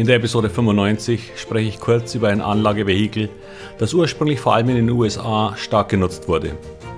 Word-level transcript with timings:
In 0.00 0.06
der 0.06 0.16
Episode 0.16 0.48
95 0.48 1.32
spreche 1.36 1.68
ich 1.68 1.78
kurz 1.78 2.14
über 2.14 2.28
ein 2.30 2.40
Anlagevehikel, 2.40 3.28
das 3.76 3.92
ursprünglich 3.92 4.40
vor 4.40 4.54
allem 4.54 4.70
in 4.70 4.76
den 4.76 4.88
USA 4.88 5.54
stark 5.58 5.90
genutzt 5.90 6.26
wurde, 6.26 6.56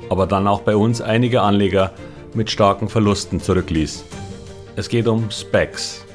aber 0.08 0.28
dann 0.28 0.46
auch 0.46 0.60
bei 0.60 0.76
uns 0.76 1.00
einige 1.00 1.42
Anleger 1.42 1.90
mit 2.32 2.48
starken 2.48 2.88
Verlusten 2.88 3.40
zurückließ. 3.40 4.04
Es 4.76 4.88
geht 4.88 5.08
um 5.08 5.32
Specs. 5.32 6.06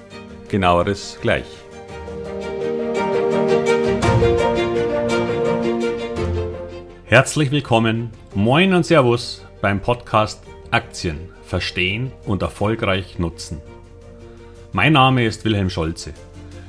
Genaueres 0.48 1.18
gleich. 1.22 1.44
Herzlich 7.04 7.52
willkommen, 7.52 8.12
moin 8.34 8.74
und 8.74 8.86
Servus 8.86 9.46
beim 9.60 9.82
Podcast 9.82 10.42
Aktien 10.72 11.32
verstehen 11.44 12.14
und 12.26 12.44
erfolgreich 12.44 13.20
nutzen. 13.20 13.62
Mein 14.72 14.94
Name 14.94 15.26
ist 15.26 15.44
Wilhelm 15.44 15.70
Scholze. 15.70 16.14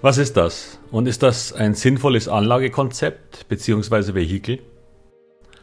Was 0.00 0.16
ist 0.16 0.36
das? 0.36 0.78
Und 0.92 1.08
ist 1.08 1.24
das 1.24 1.52
ein 1.52 1.74
sinnvolles 1.74 2.28
Anlagekonzept 2.28 3.48
bzw. 3.48 4.14
Vehikel? 4.14 4.60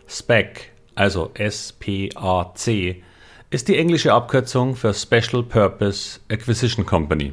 SPAC, 0.08 0.72
also 0.94 1.32
S-P-A-C, 1.36 3.02
ist 3.50 3.68
die 3.70 3.78
englische 3.78 4.12
Abkürzung 4.12 4.76
für 4.76 4.94
Special 4.94 5.42
Purpose 5.42 6.20
Acquisition 6.30 6.86
Company. 6.86 7.32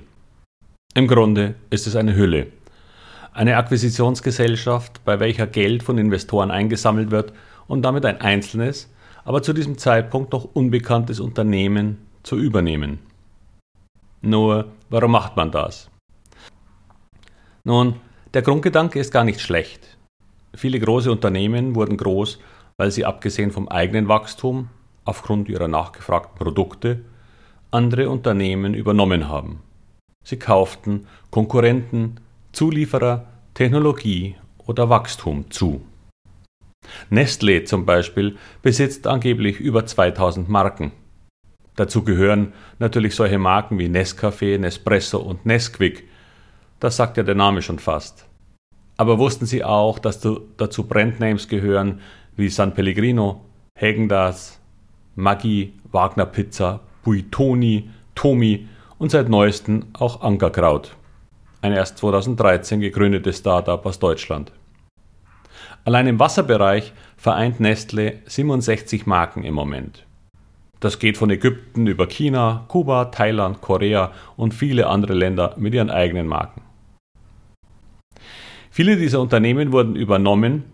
Im 0.95 1.09
Grunde 1.09 1.57
ist 1.71 1.89
es 1.89 1.97
eine 1.97 2.15
Hülle. 2.15 2.47
Eine 3.33 3.57
Akquisitionsgesellschaft, 3.57 5.05
bei 5.05 5.19
welcher 5.19 5.49
Geld 5.49 5.83
von 5.83 5.99
Investoren 5.99 6.53
eingesammelt 6.53 7.11
wird 7.11 7.33
und 7.67 7.83
damit 7.83 8.07
ein 8.07 8.21
einzelnes, 8.21 8.89
aber 9.25 9.43
zu 9.43 9.53
diesem 9.53 9.77
Zeitpunkt 9.77 10.33
noch 10.33 10.45
unbekanntes 10.55 11.19
Unternehmen 11.19 11.99
zu 12.23 12.37
übernehmen. 12.39 13.01
Nur, 14.21 14.71
warum 14.89 15.11
macht 15.11 15.37
man 15.37 15.51
das? 15.51 15.91
Nun, 17.65 17.97
der 18.35 18.43
Grundgedanke 18.43 18.99
ist 18.99 19.13
gar 19.13 19.25
nicht 19.25 19.41
schlecht. 19.41 19.97
Viele 20.55 20.81
große 20.81 21.11
Unternehmen 21.11 21.75
wurden 21.75 21.97
groß, 21.97 22.41
weil 22.77 22.91
sie 22.91 23.05
abgesehen 23.05 23.53
vom 23.53 23.69
eigenen 23.69 24.09
Wachstum, 24.09 24.69
aufgrund 25.05 25.49
ihrer 25.49 25.69
nachgefragten 25.69 26.37
Produkte, 26.37 27.05
andere 27.71 28.11
Unternehmen 28.11 28.75
übernommen 28.75 29.29
haben. 29.29 29.61
Sie 30.25 30.39
kauften 30.39 31.07
Konkurrenten, 31.31 32.21
Zulieferer, 32.53 33.27
Technologie 33.55 34.37
oder 34.67 34.89
Wachstum 34.89 35.51
zu. 35.51 35.83
Nestlé 37.11 37.65
zum 37.65 37.87
Beispiel 37.87 38.37
besitzt 38.61 39.07
angeblich 39.07 39.59
über 39.61 39.87
2000 39.87 40.49
Marken. 40.49 40.93
Dazu 41.77 42.05
gehören 42.05 42.53
natürlich 42.79 43.15
solche 43.15 43.39
Marken 43.39 43.79
wie 43.79 43.87
Nescafé, 43.87 44.59
Nespresso 44.59 45.19
und 45.19 45.47
Nesquik, 45.47 46.05
das 46.83 46.97
sagt 46.97 47.17
ja 47.17 47.23
der 47.23 47.37
Name 47.37 47.63
schon 47.63 47.79
fast. 47.79 48.27
Aber 48.97 49.21
wussten 49.21 49.47
Sie 49.47 49.63
auch, 49.63 50.01
dass 50.01 50.21
dazu 50.57 50.83
Brandnames 50.83 51.47
gehören 51.47 52.01
wie 52.35 52.49
San 52.49 52.75
Pellegrino, 52.75 53.45
Hägendas, 53.79 54.61
Maggi, 55.15 55.75
Wagner 55.93 56.27
Pizza, 56.27 56.81
Buitoni, 57.05 57.89
Tomi 58.17 58.69
und 58.99 59.13
seit 59.13 59.29
neuestem 59.29 59.87
auch 59.93 60.23
Ankerkraut. 60.23 60.97
Ein 61.61 61.73
erst 61.73 61.99
2013 61.99 62.81
gegründetes 62.81 63.39
Startup 63.39 63.87
aus 63.87 64.01
Deutschland. 64.01 64.51
Allein 65.85 66.09
im 66.09 66.19
Wasserbereich 66.19 66.93
vereint 67.17 67.61
Nestle 67.61 68.19
67 68.27 69.07
Marken 69.07 69.45
im 69.45 69.55
Moment. 69.55 70.05
Das 70.81 70.99
geht 70.99 71.17
von 71.17 71.31
Ägypten 71.31 71.87
über 71.87 72.09
China, 72.09 72.65
Kuba, 72.67 73.05
Thailand, 73.05 73.61
Korea 73.61 74.11
und 74.37 74.53
viele 74.53 74.89
andere 74.89 75.15
Länder 75.15 75.55
mit 75.57 75.75
ihren 75.75 75.91
eigenen 75.91 76.27
Marken. 76.27 76.63
Viele 78.75 78.97
dieser 78.97 79.21
Unternehmen 79.21 79.71
wurden 79.71 79.97
übernommen 79.97 80.65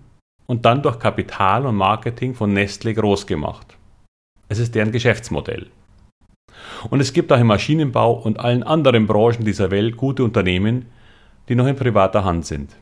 und 0.47 0.65
dann 0.65 0.85
durch 0.85 1.01
Kapital 1.01 1.67
und 1.67 1.75
Marketing 1.75 2.33
von 2.33 2.53
Nestle 2.53 2.95
groß 2.95 3.27
gemacht. 3.27 3.77
Es 4.49 4.61
ist 4.61 4.77
deren 4.77 4.93
Geschäftsmodell. 4.93 5.67
Und 6.91 7.01
es 7.01 7.13
gibt 7.13 7.33
auch 7.33 7.41
im 7.41 7.49
Maschinenbau 7.49 8.13
und 8.13 8.39
allen 8.39 8.63
anderen 8.63 9.09
Branchen 9.09 9.45
dieser 9.45 9.73
Welt 9.73 9.97
gute 9.97 10.23
Unternehmen, 10.23 10.87
die 11.49 11.57
noch 11.57 11.67
in 11.67 11.75
privater 11.75 12.23
Hand 12.23 12.47
sind. 12.47 12.77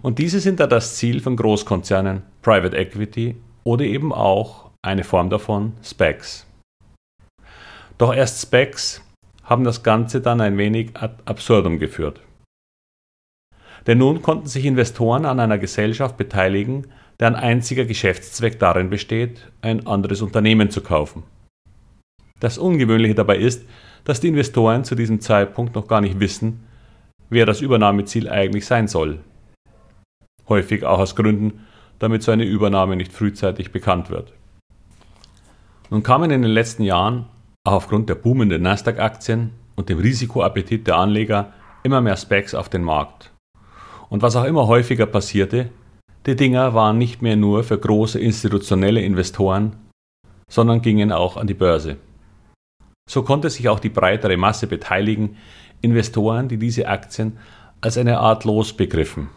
Und 0.00 0.18
diese 0.18 0.40
sind 0.40 0.58
da 0.58 0.66
das 0.66 0.96
Ziel 0.96 1.20
von 1.20 1.36
Großkonzernen, 1.36 2.22
Private 2.40 2.74
Equity 2.74 3.36
oder 3.64 3.84
eben 3.84 4.14
auch 4.14 4.70
eine 4.80 5.04
Form 5.04 5.28
davon, 5.28 5.74
Specs. 5.84 6.46
Doch 7.98 8.14
erst 8.14 8.40
Specs 8.40 9.02
haben 9.44 9.64
das 9.64 9.82
Ganze 9.82 10.22
dann 10.22 10.40
ein 10.40 10.56
wenig 10.56 10.96
ad 10.96 11.16
absurdum 11.26 11.78
geführt. 11.78 12.22
Denn 13.86 13.98
nun 13.98 14.22
konnten 14.22 14.46
sich 14.46 14.64
Investoren 14.64 15.24
an 15.24 15.40
einer 15.40 15.58
Gesellschaft 15.58 16.16
beteiligen, 16.16 16.86
deren 17.20 17.34
einziger 17.34 17.84
Geschäftszweck 17.84 18.58
darin 18.58 18.90
besteht, 18.90 19.50
ein 19.60 19.86
anderes 19.86 20.22
Unternehmen 20.22 20.70
zu 20.70 20.80
kaufen. 20.80 21.24
Das 22.40 22.58
Ungewöhnliche 22.58 23.14
dabei 23.14 23.36
ist, 23.36 23.64
dass 24.04 24.20
die 24.20 24.28
Investoren 24.28 24.84
zu 24.84 24.94
diesem 24.94 25.20
Zeitpunkt 25.20 25.74
noch 25.74 25.86
gar 25.86 26.00
nicht 26.00 26.18
wissen, 26.18 26.64
wer 27.30 27.46
das 27.46 27.60
Übernahmeziel 27.60 28.28
eigentlich 28.28 28.66
sein 28.66 28.88
soll. 28.88 29.20
Häufig 30.48 30.84
auch 30.84 30.98
aus 30.98 31.14
Gründen, 31.14 31.64
damit 31.98 32.22
so 32.22 32.32
eine 32.32 32.44
Übernahme 32.44 32.96
nicht 32.96 33.12
frühzeitig 33.12 33.70
bekannt 33.70 34.10
wird. 34.10 34.32
Nun 35.90 36.02
kamen 36.02 36.30
in 36.30 36.42
den 36.42 36.50
letzten 36.50 36.82
Jahren, 36.82 37.26
auch 37.64 37.74
aufgrund 37.74 38.08
der 38.08 38.16
boomenden 38.16 38.62
Nasdaq-Aktien 38.62 39.50
und 39.76 39.88
dem 39.88 39.98
Risikoappetit 39.98 40.86
der 40.86 40.96
Anleger, 40.96 41.52
immer 41.84 42.00
mehr 42.00 42.16
Specs 42.16 42.54
auf 42.54 42.68
den 42.68 42.82
Markt. 42.82 43.31
Und 44.12 44.20
was 44.20 44.36
auch 44.36 44.44
immer 44.44 44.66
häufiger 44.66 45.06
passierte, 45.06 45.70
die 46.26 46.36
Dinger 46.36 46.74
waren 46.74 46.98
nicht 46.98 47.22
mehr 47.22 47.34
nur 47.34 47.64
für 47.64 47.78
große 47.78 48.20
institutionelle 48.20 49.00
Investoren, 49.00 49.76
sondern 50.50 50.82
gingen 50.82 51.12
auch 51.12 51.38
an 51.38 51.46
die 51.46 51.54
Börse. 51.54 51.96
So 53.08 53.22
konnte 53.22 53.48
sich 53.48 53.70
auch 53.70 53.80
die 53.80 53.88
breitere 53.88 54.36
Masse 54.36 54.66
beteiligen, 54.66 55.38
Investoren, 55.80 56.48
die 56.48 56.58
diese 56.58 56.88
Aktien 56.88 57.38
als 57.80 57.96
eine 57.96 58.18
Art 58.18 58.44
Los 58.44 58.74
begriffen. 58.74 59.30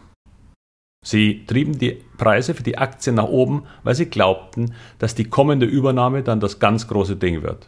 Sie 1.02 1.46
trieben 1.46 1.78
die 1.78 2.02
Preise 2.18 2.52
für 2.52 2.62
die 2.62 2.76
Aktien 2.76 3.16
nach 3.16 3.28
oben, 3.28 3.62
weil 3.82 3.94
sie 3.94 4.10
glaubten, 4.10 4.74
dass 4.98 5.14
die 5.14 5.24
kommende 5.24 5.64
Übernahme 5.64 6.22
dann 6.22 6.38
das 6.38 6.58
ganz 6.58 6.86
große 6.86 7.16
Ding 7.16 7.42
wird. 7.42 7.66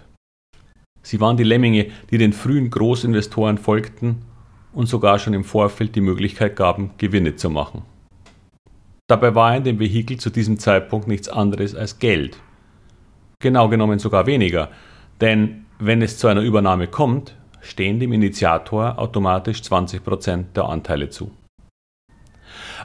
Sie 1.02 1.22
waren 1.22 1.38
die 1.38 1.44
Lemminge, 1.44 1.86
die 2.10 2.19
den 2.19 2.34
frühen 2.34 2.69
Großinvestoren 2.69 3.56
folgten 3.56 4.28
und 4.73 4.87
sogar 4.87 5.19
schon 5.19 5.34
im 5.34 5.45
Vorfeld 5.45 5.95
die 5.95 6.01
Möglichkeit 6.01 6.56
gaben, 6.56 6.91
Gewinne 6.99 7.37
zu 7.37 7.51
machen. 7.51 7.83
Dabei 9.09 9.34
war 9.34 9.56
in 9.56 9.65
dem 9.65 9.79
Vehikel 9.79 10.19
zu 10.19 10.31
diesem 10.31 10.59
Zeitpunkt 10.59 11.09
nichts 11.09 11.29
anderes 11.29 11.75
als 11.75 11.99
Geld. 11.99 12.37
Genau 13.41 13.69
genommen 13.69 13.99
sogar 13.99 14.27
weniger, 14.27 14.69
denn 15.21 15.65
wenn 15.79 16.03
es 16.03 16.19
zu 16.19 16.27
einer 16.27 16.43
Übernahme 16.43 16.89
kommt, 16.89 17.34
stehen 17.61 18.00
dem 18.00 18.12
Initiator 18.12 18.99
automatisch 18.99 19.61
20% 19.61 20.53
der 20.55 20.65
Anteile 20.65 21.09
zu. 21.09 21.31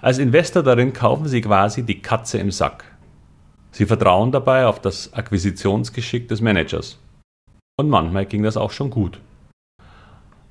Als 0.01 0.17
Investor 0.17 0.63
darin 0.63 0.93
kaufen 0.93 1.27
Sie 1.27 1.41
quasi 1.41 1.83
die 1.83 2.01
Katze 2.01 2.37
im 2.37 2.51
Sack. 2.51 2.85
Sie 3.71 3.85
vertrauen 3.85 4.31
dabei 4.31 4.65
auf 4.67 4.79
das 4.79 5.13
Akquisitionsgeschick 5.13 6.27
des 6.27 6.41
Managers. 6.41 6.99
Und 7.77 7.89
manchmal 7.89 8.25
ging 8.25 8.43
das 8.43 8.57
auch 8.57 8.71
schon 8.71 8.89
gut. 8.89 9.19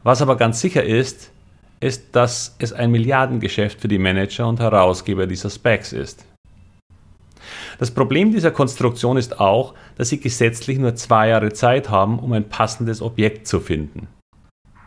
Was 0.03 0.21
aber 0.21 0.37
ganz 0.37 0.61
sicher 0.61 0.83
ist, 0.85 1.31
ist, 1.81 2.15
dass 2.15 2.57
es 2.59 2.73
ein 2.73 2.91
Milliardengeschäft 2.91 3.81
für 3.81 3.89
die 3.89 3.99
Manager 3.99 4.49
und 4.49 4.61
Herausgeber 4.61 5.27
dieser 5.27 5.51
Specs 5.51 5.93
ist. 5.93 6.25
Das 7.79 7.91
Problem 7.91 8.31
dieser 8.33 8.51
Konstruktion 8.51 9.17
ist 9.17 9.41
auch, 9.41 9.75
dass 9.97 10.09
sie 10.09 10.21
gesetzlich 10.21 10.79
nur 10.79 10.95
zwei 10.95 11.29
Jahre 11.29 11.53
Zeit 11.53 11.91
haben, 11.91 12.19
um 12.19 12.33
ein 12.33 12.49
passendes 12.49 13.03
Objekt 13.03 13.47
zu 13.47 13.61
finden. 13.61 14.07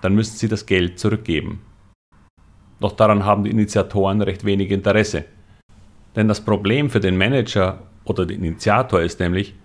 Dann 0.01 0.15
müssen 0.15 0.38
sie 0.38 0.47
das 0.47 0.65
Geld 0.65 1.00
zurückgeben. 1.00 1.62
Doch 2.79 2.94
daran 2.94 3.25
haben 3.25 3.44
die 3.44 3.51
Initiatoren 3.51 4.21
recht 4.21 4.45
wenig 4.45 4.71
Interesse. 4.71 5.25
Denn 6.15 6.27
das 6.27 6.41
Problem 6.41 6.89
für 6.89 7.00
den 7.00 7.17
Manager 7.17 7.79
oder 8.06 8.25
den 8.25 8.44
Initiator 8.44 9.01
ist 9.01 9.19
nämlich, 9.19 9.56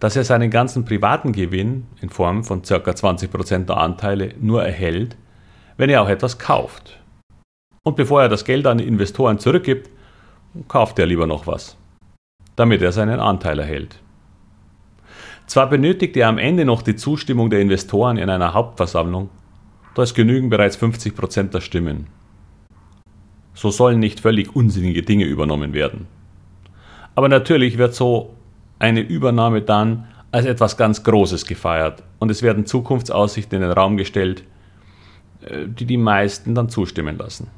dass 0.00 0.16
er 0.16 0.24
seinen 0.24 0.50
ganzen 0.50 0.84
privaten 0.84 1.32
Gewinn 1.32 1.86
in 2.00 2.10
Form 2.10 2.44
von 2.44 2.62
ca. 2.62 2.76
20% 2.76 3.66
der 3.66 3.76
Anteile 3.76 4.34
nur 4.40 4.62
erhält, 4.62 5.16
wenn 5.76 5.90
er 5.90 6.02
auch 6.02 6.08
etwas 6.08 6.38
kauft. 6.38 6.98
Und 7.84 7.96
bevor 7.96 8.22
er 8.22 8.28
das 8.28 8.44
Geld 8.44 8.66
an 8.66 8.78
Investoren 8.78 9.38
zurückgibt, 9.38 9.90
kauft 10.68 10.98
er 10.98 11.06
lieber 11.06 11.26
noch 11.26 11.46
was, 11.46 11.76
damit 12.56 12.82
er 12.82 12.92
seinen 12.92 13.20
Anteil 13.20 13.58
erhält. 13.58 14.00
Zwar 15.46 15.68
benötigt 15.68 16.16
er 16.16 16.28
am 16.28 16.38
Ende 16.38 16.64
noch 16.64 16.82
die 16.82 16.96
Zustimmung 16.96 17.50
der 17.50 17.60
Investoren 17.60 18.16
in 18.16 18.30
einer 18.30 18.54
Hauptversammlung, 18.54 19.28
da 19.94 20.02
es 20.02 20.14
genügen 20.14 20.48
bereits 20.48 20.76
50 20.76 21.14
Prozent 21.14 21.54
der 21.54 21.60
Stimmen. 21.60 22.06
So 23.52 23.70
sollen 23.70 24.00
nicht 24.00 24.20
völlig 24.20 24.56
unsinnige 24.56 25.02
Dinge 25.02 25.24
übernommen 25.24 25.74
werden. 25.74 26.06
Aber 27.14 27.28
natürlich 27.28 27.78
wird 27.78 27.94
so 27.94 28.34
eine 28.78 29.00
Übernahme 29.00 29.62
dann 29.62 30.08
als 30.30 30.46
etwas 30.46 30.76
ganz 30.76 31.02
Großes 31.02 31.46
gefeiert 31.46 32.02
und 32.18 32.30
es 32.30 32.42
werden 32.42 32.66
Zukunftsaussichten 32.66 33.56
in 33.56 33.68
den 33.68 33.72
Raum 33.72 33.96
gestellt, 33.96 34.42
äh, 35.42 35.66
die 35.66 35.86
die 35.86 35.96
meisten 35.96 36.54
dann 36.54 36.68
zustimmen 36.68 37.16
lassen. 37.18 37.48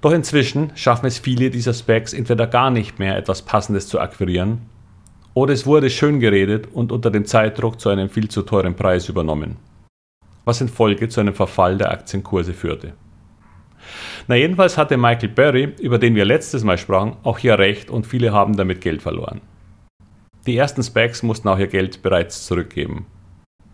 Doch 0.00 0.12
inzwischen 0.12 0.72
schaffen 0.74 1.06
es 1.06 1.18
viele 1.18 1.50
dieser 1.50 1.74
Specs 1.74 2.12
entweder 2.12 2.48
gar 2.48 2.70
nicht 2.70 2.98
mehr 2.98 3.16
etwas 3.16 3.42
Passendes 3.42 3.86
zu 3.86 4.00
akquirieren 4.00 4.62
oder 5.34 5.54
es 5.54 5.64
wurde 5.64 5.88
schön 5.88 6.18
geredet 6.18 6.68
und 6.72 6.92
unter 6.92 7.10
dem 7.10 7.24
Zeitdruck 7.24 7.80
zu 7.80 7.88
einem 7.88 8.10
viel 8.10 8.28
zu 8.28 8.42
teuren 8.42 8.74
Preis 8.74 9.08
übernommen, 9.08 9.56
was 10.44 10.60
in 10.60 10.68
Folge 10.68 11.08
zu 11.08 11.20
einem 11.20 11.34
Verfall 11.34 11.78
der 11.78 11.92
Aktienkurse 11.92 12.52
führte. 12.52 12.94
Na 14.28 14.36
jedenfalls 14.36 14.78
hatte 14.78 14.96
Michael 14.96 15.28
Berry, 15.28 15.74
über 15.80 15.98
den 15.98 16.14
wir 16.14 16.24
letztes 16.24 16.64
Mal 16.64 16.78
sprachen, 16.78 17.16
auch 17.22 17.38
hier 17.38 17.58
recht 17.58 17.90
und 17.90 18.06
viele 18.06 18.32
haben 18.32 18.56
damit 18.56 18.80
Geld 18.80 19.02
verloren. 19.02 19.40
Die 20.46 20.56
ersten 20.56 20.82
Specs 20.82 21.22
mussten 21.22 21.48
auch 21.48 21.58
ihr 21.58 21.68
Geld 21.68 22.02
bereits 22.02 22.46
zurückgeben. 22.46 23.06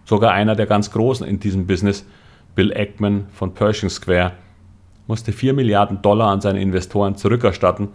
Sogar 0.04 0.32
einer 0.32 0.54
der 0.54 0.66
ganz 0.66 0.90
Großen 0.90 1.26
in 1.26 1.40
diesem 1.40 1.66
Business, 1.66 2.06
Bill 2.54 2.72
Eckman 2.72 3.26
von 3.30 3.54
Pershing 3.54 3.90
Square, 3.90 4.32
musste 5.06 5.32
4 5.32 5.54
Milliarden 5.54 6.02
Dollar 6.02 6.28
an 6.30 6.40
seine 6.40 6.60
Investoren 6.60 7.16
zurückerstatten, 7.16 7.88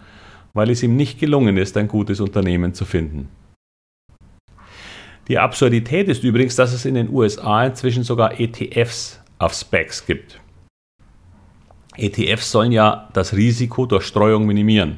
weil 0.53 0.69
es 0.69 0.83
ihm 0.83 0.95
nicht 0.95 1.19
gelungen 1.19 1.57
ist, 1.57 1.77
ein 1.77 1.87
gutes 1.87 2.19
Unternehmen 2.19 2.73
zu 2.73 2.85
finden. 2.85 3.29
Die 5.27 5.39
Absurdität 5.39 6.09
ist 6.09 6.23
übrigens, 6.23 6.55
dass 6.55 6.73
es 6.73 6.85
in 6.85 6.95
den 6.95 7.09
USA 7.09 7.65
inzwischen 7.65 8.03
sogar 8.03 8.39
ETFs 8.39 9.21
auf 9.39 9.53
Specs 9.53 10.05
gibt. 10.05 10.39
ETFs 11.95 12.51
sollen 12.51 12.71
ja 12.71 13.09
das 13.13 13.33
Risiko 13.33 13.85
durch 13.85 14.05
Streuung 14.05 14.45
minimieren. 14.45 14.97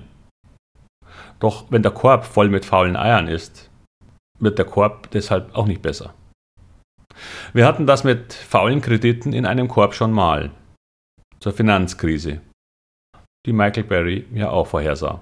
Doch 1.39 1.65
wenn 1.69 1.83
der 1.83 1.91
Korb 1.91 2.25
voll 2.25 2.49
mit 2.49 2.65
faulen 2.65 2.95
Eiern 2.95 3.27
ist, 3.27 3.69
wird 4.39 4.57
der 4.57 4.65
Korb 4.65 5.11
deshalb 5.11 5.55
auch 5.55 5.67
nicht 5.67 5.81
besser. 5.81 6.13
Wir 7.53 7.65
hatten 7.65 7.85
das 7.85 8.03
mit 8.03 8.33
faulen 8.33 8.81
Krediten 8.81 9.33
in 9.33 9.45
einem 9.45 9.67
Korb 9.67 9.93
schon 9.93 10.11
mal. 10.11 10.51
Zur 11.39 11.53
Finanzkrise, 11.53 12.41
die 13.45 13.53
Michael 13.53 13.83
Berry 13.83 14.25
ja 14.33 14.49
auch 14.49 14.67
vorhersah. 14.67 15.21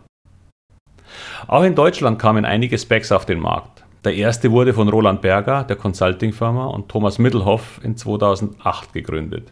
Auch 1.47 1.63
in 1.63 1.75
Deutschland 1.75 2.19
kamen 2.19 2.45
einige 2.45 2.77
Specs 2.77 3.11
auf 3.11 3.25
den 3.25 3.39
Markt. 3.39 3.83
Der 4.03 4.15
erste 4.15 4.51
wurde 4.51 4.73
von 4.73 4.89
Roland 4.89 5.21
Berger, 5.21 5.63
der 5.63 5.75
Consulting-Firma, 5.75 6.65
und 6.65 6.89
Thomas 6.89 7.19
Mittelhoff 7.19 7.79
in 7.83 7.95
2008 7.95 8.93
gegründet. 8.93 9.51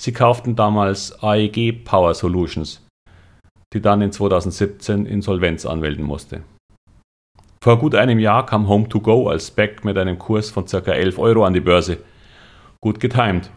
Sie 0.00 0.12
kauften 0.12 0.56
damals 0.56 1.22
AEG 1.22 1.84
Power 1.84 2.14
Solutions, 2.14 2.86
die 3.72 3.80
dann 3.80 4.02
in 4.02 4.12
2017 4.12 5.06
Insolvenz 5.06 5.66
anmelden 5.66 6.04
musste. 6.04 6.42
Vor 7.62 7.78
gut 7.78 7.94
einem 7.94 8.18
Jahr 8.18 8.44
kam 8.44 8.66
Home2Go 8.66 9.30
als 9.30 9.48
Spec 9.48 9.84
mit 9.84 9.96
einem 9.96 10.18
Kurs 10.18 10.50
von 10.50 10.66
ca. 10.66 10.78
11 10.78 11.18
Euro 11.18 11.44
an 11.44 11.54
die 11.54 11.60
Börse. 11.60 11.98
Gut 12.80 13.00
getimt. 13.00 13.50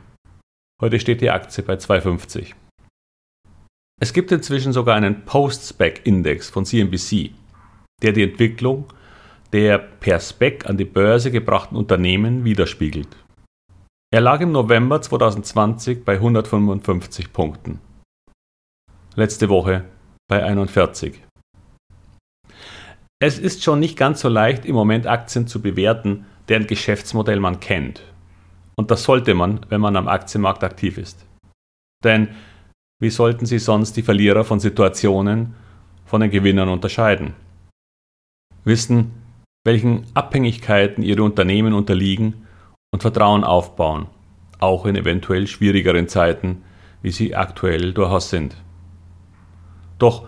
Heute 0.81 1.00
steht 1.00 1.22
die 1.22 1.30
Aktie 1.30 1.63
bei 1.63 1.74
2,50. 1.74 2.54
Es 4.00 4.13
gibt 4.13 4.31
inzwischen 4.31 4.74
sogar 4.74 4.95
einen 4.95 5.25
Post-Spec-Index 5.25 6.50
von 6.50 6.66
CNBC, 6.66 7.31
der 8.01 8.13
die 8.13 8.24
Entwicklung 8.24 8.86
der 9.54 9.78
per 9.78 10.19
Spec 10.19 10.69
an 10.69 10.78
die 10.78 10.86
Börse 10.86 11.31
gebrachten 11.31 11.78
Unternehmen 11.78 12.44
widerspiegelt. 12.44 13.07
Er 14.09 14.21
lag 14.21 14.39
im 14.39 14.54
November 14.54 15.01
2020 15.01 16.06
bei 16.06 16.13
155 16.13 17.33
Punkten. 17.33 17.81
Letzte 19.15 19.50
Woche 19.50 19.83
bei 20.30 20.42
41. 20.45 21.21
Es 23.21 23.38
ist 23.38 23.63
schon 23.63 23.81
nicht 23.81 23.98
ganz 23.98 24.21
so 24.21 24.30
leicht, 24.30 24.63
im 24.63 24.75
Moment 24.75 25.07
Aktien 25.07 25.45
zu 25.45 25.62
bewerten, 25.62 26.25
deren 26.48 26.68
Geschäftsmodell 26.68 27.42
man 27.42 27.59
kennt. 27.59 28.01
Und 28.77 28.92
das 28.92 29.04
sollte 29.04 29.33
man, 29.33 29.65
wenn 29.68 29.81
man 29.81 29.98
am 29.98 30.07
Aktienmarkt 30.07 30.63
aktiv 30.63 30.98
ist. 30.98 31.25
Denn 32.01 32.30
wie 33.01 33.09
sollten 33.09 33.45
Sie 33.45 33.59
sonst 33.59 33.98
die 33.98 34.04
Verlierer 34.04 34.45
von 34.45 34.62
Situationen 34.62 35.54
von 36.06 36.21
den 36.21 36.31
Gewinnern 36.31 36.69
unterscheiden? 36.69 37.33
Wissen, 38.63 39.12
welchen 39.65 40.06
Abhängigkeiten 40.13 41.04
Ihre 41.04 41.24
Unternehmen 41.24 41.74
unterliegen 41.74 42.47
und 42.92 43.01
Vertrauen 43.01 43.44
aufbauen, 43.44 44.07
auch 44.60 44.86
in 44.86 44.95
eventuell 44.95 45.48
schwierigeren 45.48 46.07
Zeiten, 46.07 46.63
wie 47.01 47.12
sie 47.12 47.36
aktuell 47.36 47.94
durchaus 47.94 48.30
sind. 48.30 48.56
Doch 50.00 50.28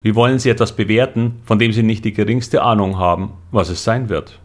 wie 0.00 0.14
wollen 0.14 0.38
Sie 0.38 0.48
etwas 0.48 0.76
bewerten, 0.76 1.40
von 1.44 1.58
dem 1.58 1.72
Sie 1.72 1.82
nicht 1.82 2.04
die 2.04 2.12
geringste 2.12 2.62
Ahnung 2.62 2.98
haben, 2.98 3.32
was 3.50 3.68
es 3.68 3.82
sein 3.82 4.08
wird? 4.08 4.38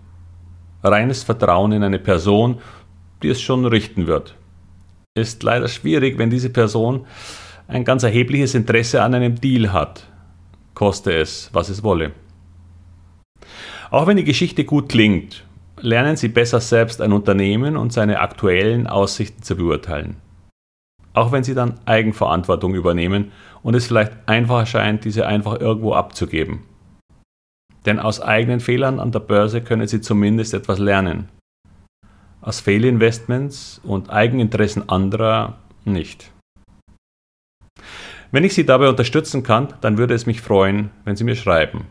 Reines 0.81 1.21
Vertrauen 1.21 1.71
in 1.71 1.83
eine 1.83 1.99
Person, 1.99 2.59
die 3.21 3.29
es 3.29 3.39
schon 3.39 3.65
richten 3.65 4.07
wird. 4.07 4.35
Ist 5.15 5.43
leider 5.43 5.67
schwierig, 5.67 6.17
wenn 6.17 6.31
diese 6.31 6.49
Person 6.49 7.05
ein 7.67 7.85
ganz 7.85 8.01
erhebliches 8.01 8.55
Interesse 8.55 9.03
an 9.03 9.13
einem 9.13 9.39
Deal 9.39 9.71
hat, 9.71 10.07
koste 10.73 11.13
es, 11.13 11.51
was 11.53 11.69
es 11.69 11.83
wolle. 11.83 12.13
Auch 13.91 14.07
wenn 14.07 14.17
die 14.17 14.23
Geschichte 14.23 14.65
gut 14.65 14.89
klingt 14.89 15.45
lernen 15.83 16.15
Sie 16.15 16.29
besser 16.29 16.61
selbst 16.61 17.01
ein 17.01 17.11
Unternehmen 17.11 17.75
und 17.75 17.91
seine 17.91 18.21
aktuellen 18.21 18.87
Aussichten 18.87 19.43
zu 19.43 19.57
beurteilen. 19.57 20.15
Auch 21.13 21.31
wenn 21.31 21.43
Sie 21.43 21.53
dann 21.53 21.79
Eigenverantwortung 21.85 22.73
übernehmen 22.73 23.31
und 23.61 23.75
es 23.75 23.87
vielleicht 23.87 24.13
einfach 24.25 24.59
erscheint, 24.59 25.05
diese 25.05 25.27
einfach 25.27 25.59
irgendwo 25.59 25.93
abzugeben. 25.93 26.63
Denn 27.85 27.99
aus 27.99 28.21
eigenen 28.21 28.61
Fehlern 28.61 28.99
an 28.99 29.11
der 29.11 29.19
Börse 29.19 29.61
können 29.61 29.87
Sie 29.87 29.99
zumindest 29.99 30.53
etwas 30.53 30.79
lernen. 30.79 31.27
Aus 32.41 32.61
Fehlinvestments 32.61 33.81
und 33.83 34.09
Eigeninteressen 34.09 34.87
anderer 34.89 35.57
nicht. 35.83 36.31
Wenn 38.31 38.45
ich 38.45 38.53
Sie 38.53 38.65
dabei 38.65 38.89
unterstützen 38.89 39.43
kann, 39.43 39.73
dann 39.81 39.97
würde 39.97 40.13
es 40.13 40.25
mich 40.25 40.41
freuen, 40.41 40.91
wenn 41.03 41.15
Sie 41.15 41.25
mir 41.25 41.35
schreiben. 41.35 41.87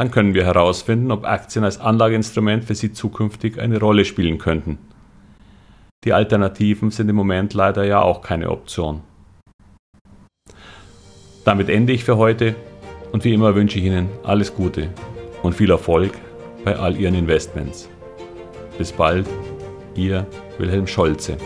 Dann 0.00 0.10
können 0.10 0.32
wir 0.32 0.46
herausfinden, 0.46 1.10
ob 1.10 1.26
Aktien 1.26 1.62
als 1.62 1.78
Anlageinstrument 1.78 2.64
für 2.64 2.74
Sie 2.74 2.90
zukünftig 2.90 3.60
eine 3.60 3.78
Rolle 3.78 4.06
spielen 4.06 4.38
könnten. 4.38 4.78
Die 6.04 6.14
Alternativen 6.14 6.90
sind 6.90 7.10
im 7.10 7.16
Moment 7.16 7.52
leider 7.52 7.84
ja 7.84 8.00
auch 8.00 8.22
keine 8.22 8.48
Option. 8.48 9.02
Damit 11.44 11.68
ende 11.68 11.92
ich 11.92 12.02
für 12.02 12.16
heute 12.16 12.54
und 13.12 13.24
wie 13.24 13.34
immer 13.34 13.54
wünsche 13.54 13.78
ich 13.78 13.84
Ihnen 13.84 14.08
alles 14.22 14.54
Gute 14.54 14.88
und 15.42 15.54
viel 15.54 15.70
Erfolg 15.70 16.12
bei 16.64 16.74
all 16.74 16.96
Ihren 16.96 17.14
Investments. 17.14 17.90
Bis 18.78 18.92
bald, 18.92 19.28
Ihr 19.96 20.26
Wilhelm 20.56 20.86
Scholze. 20.86 21.36